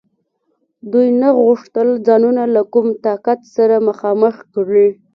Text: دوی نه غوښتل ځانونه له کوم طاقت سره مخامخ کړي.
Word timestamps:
دوی 0.91 1.07
نه 1.21 1.29
غوښتل 1.43 1.87
ځانونه 2.07 2.43
له 2.55 2.61
کوم 2.73 2.87
طاقت 3.05 3.39
سره 3.55 3.75
مخامخ 3.89 4.35
کړي. 4.53 4.87